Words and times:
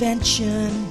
invention. 0.00 0.88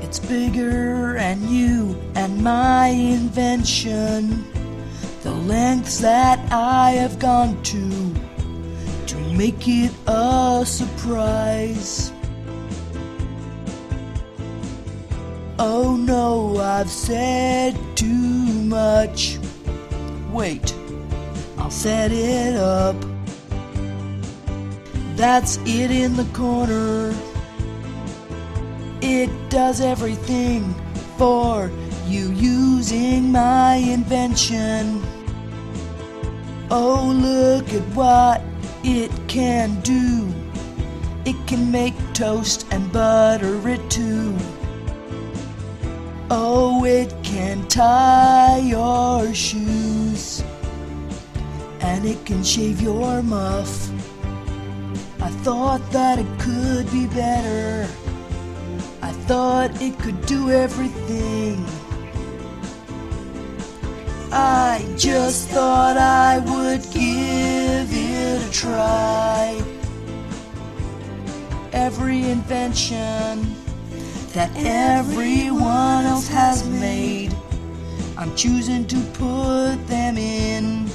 It's 0.00 0.18
bigger 0.18 1.16
and 1.16 1.40
you 1.42 1.96
and 2.16 2.42
my 2.42 2.88
invention. 2.88 4.44
The 5.22 5.30
lengths 5.30 5.98
that 5.98 6.40
I 6.50 6.90
have 6.90 7.20
gone 7.20 7.62
to 7.62 8.14
to 9.06 9.16
make 9.36 9.68
it 9.68 9.92
a 10.08 10.64
surprise. 10.66 12.12
Oh 15.60 15.96
no, 15.96 16.56
I've 16.56 16.90
said 16.90 17.78
too 17.94 18.08
much. 18.08 19.38
Wait, 20.32 20.74
I'll 21.58 21.70
set 21.70 22.10
it 22.10 22.56
up. 22.56 22.96
That's 25.14 25.58
it 25.58 25.92
in 25.92 26.16
the 26.16 26.26
corner. 26.32 27.14
It 29.14 29.50
does 29.50 29.82
everything 29.82 30.74
for 31.18 31.70
you 32.06 32.32
using 32.32 33.30
my 33.30 33.74
invention. 33.74 35.02
Oh, 36.70 37.12
look 37.14 37.70
at 37.74 37.82
what 37.94 38.40
it 38.82 39.10
can 39.28 39.78
do. 39.82 40.32
It 41.26 41.36
can 41.46 41.70
make 41.70 41.92
toast 42.14 42.66
and 42.70 42.90
butter 42.90 43.68
it 43.68 43.82
too. 43.90 44.34
Oh, 46.30 46.86
it 46.86 47.14
can 47.22 47.68
tie 47.68 48.60
your 48.64 49.34
shoes. 49.34 50.42
And 51.80 52.06
it 52.06 52.24
can 52.24 52.42
shave 52.42 52.80
your 52.80 53.22
muff. 53.22 53.90
I 55.20 55.28
thought 55.44 55.82
that 55.92 56.18
it 56.18 56.38
could 56.38 56.90
be 56.90 57.06
better. 57.08 57.86
I 59.12 59.14
thought 59.14 59.82
it 59.82 59.98
could 59.98 60.24
do 60.24 60.50
everything. 60.50 61.66
I 64.32 64.82
just 64.96 65.50
thought 65.50 65.98
I 65.98 66.38
would 66.38 66.80
give 66.90 67.88
it 67.92 68.48
a 68.48 68.50
try. 68.50 69.62
Every 71.74 72.30
invention 72.30 73.54
that 74.32 74.50
everyone 74.56 76.06
else 76.06 76.28
has 76.28 76.66
made, 76.66 77.36
I'm 78.16 78.34
choosing 78.34 78.86
to 78.86 78.96
put 79.12 79.76
them 79.88 80.16
in. 80.16 80.86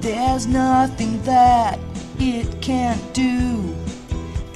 There's 0.00 0.46
nothing 0.46 1.22
that 1.22 1.78
it 2.18 2.60
can't 2.60 3.02
do. 3.14 3.74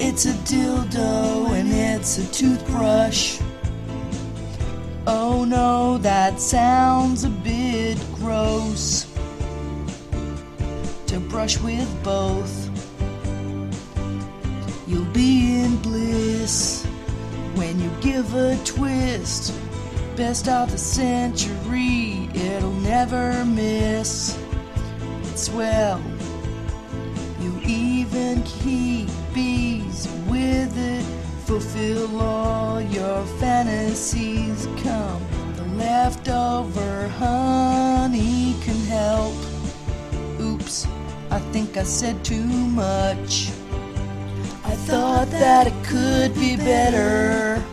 It's 0.03 0.25
a 0.25 0.33
dildo 0.49 1.51
and 1.51 1.71
it's 1.71 2.17
a 2.17 2.25
toothbrush. 2.33 3.39
Oh 5.05 5.45
no, 5.45 5.99
that 5.99 6.41
sounds 6.41 7.23
a 7.23 7.29
bit 7.29 7.99
gross. 8.15 9.05
To 11.05 11.19
brush 11.19 11.59
with 11.61 11.87
both, 12.03 12.51
you'll 14.87 15.05
be 15.13 15.61
in 15.61 15.77
bliss 15.77 16.83
when 17.53 17.79
you 17.79 17.91
give 18.01 18.33
a 18.33 18.57
twist. 18.65 19.53
Best 20.15 20.47
of 20.47 20.71
the 20.71 20.79
century, 20.79 22.27
it'll 22.33 22.73
never 22.81 23.45
miss. 23.45 24.35
It's 25.25 25.47
well, 25.51 26.01
you 27.39 27.59
even 27.63 27.80
Fulfill 31.81 32.21
all 32.21 32.79
your 32.79 33.25
fantasies. 33.39 34.67
Come, 34.83 35.25
the 35.55 35.63
leftover 35.83 37.07
honey 37.07 38.55
can 38.61 38.79
help. 38.85 39.33
Oops, 40.39 40.87
I 41.31 41.39
think 41.51 41.77
I 41.77 41.83
said 41.83 42.23
too 42.23 42.45
much. 42.45 43.49
I 44.63 44.75
thought 44.85 45.31
that 45.31 45.65
it 45.65 45.83
could 45.83 46.35
be 46.35 46.55
better. 46.55 47.63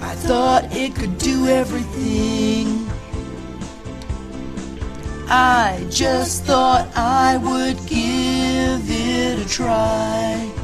I 0.00 0.14
thought 0.26 0.64
it 0.74 0.96
could 0.96 1.16
do 1.18 1.46
everything. 1.46 2.84
I 5.28 5.86
just 5.88 6.42
thought 6.46 6.88
I 6.96 7.36
would 7.36 7.76
give 7.86 8.90
it 8.90 9.38
a 9.38 9.48
try. 9.48 10.59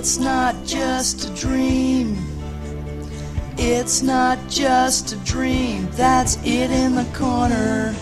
It's 0.00 0.16
not 0.16 0.54
just 0.64 1.28
a 1.28 1.34
dream. 1.34 2.16
It's 3.58 4.00
not 4.00 4.38
just 4.48 5.12
a 5.12 5.16
dream. 5.16 5.88
That's 5.90 6.36
it 6.36 6.70
in 6.70 6.94
the 6.94 7.04
corner. 7.12 7.94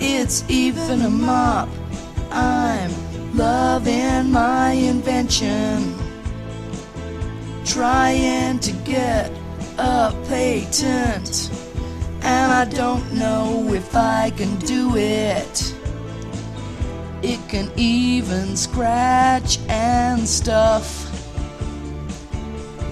It's 0.00 0.42
even 0.48 1.02
a 1.02 1.10
mop. 1.10 1.68
I'm 2.30 2.90
loving 3.36 4.32
my 4.32 4.70
invention. 4.70 5.94
Trying 7.66 8.58
to 8.60 8.72
get 8.86 9.30
a 9.76 10.14
patent. 10.28 11.50
And 12.22 12.52
I 12.52 12.64
don't 12.64 13.12
know 13.12 13.70
if 13.74 13.94
I 13.94 14.30
can 14.30 14.56
do 14.60 14.96
it. 14.96 15.75
Can 17.56 17.72
even 17.78 18.54
scratch 18.54 19.58
and 19.70 20.28
stuff 20.28 20.86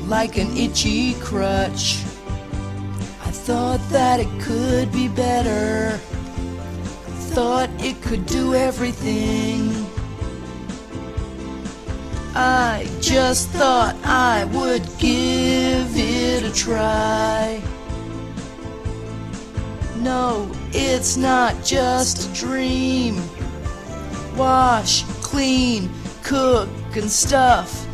like 0.08 0.38
an 0.38 0.56
itchy 0.56 1.12
crutch. 1.20 1.98
I 3.26 3.30
thought 3.30 3.80
that 3.90 4.20
it 4.20 4.40
could 4.40 4.90
be 4.90 5.08
better. 5.08 5.98
Thought 7.36 7.68
it 7.78 8.00
could 8.00 8.24
do 8.24 8.54
everything. 8.54 9.68
I 12.34 12.88
just 13.02 13.50
thought 13.50 13.94
I 14.02 14.46
would 14.46 14.84
give 14.98 15.90
it 15.94 16.42
a 16.42 16.52
try. 16.54 17.62
No, 19.96 20.50
it's 20.72 21.18
not 21.18 21.62
just 21.62 22.30
a 22.30 22.34
dream. 22.40 23.20
Wash, 24.36 25.04
clean, 25.22 25.88
cook, 26.22 26.68
and 26.96 27.10
stuff. 27.10 27.86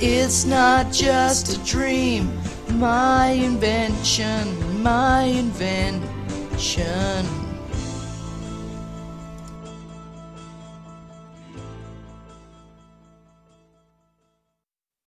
It's 0.00 0.44
not 0.44 0.92
just 0.92 1.56
a 1.56 1.64
dream. 1.64 2.30
My 2.68 3.28
invention, 3.28 4.82
my 4.82 5.22
invention. 5.22 7.43